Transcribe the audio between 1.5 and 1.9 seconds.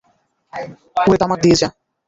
যা।